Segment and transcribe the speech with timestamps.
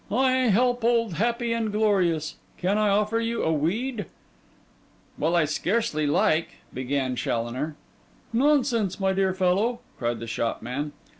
[0.09, 2.37] 'I help old Happy and Glorious.
[2.57, 4.07] Can I offer you a weed?'
[5.15, 7.75] 'Well, I scarcely like...' began Challoner.
[8.33, 10.93] 'Nonsense, my dear fellow,' cried the shopman.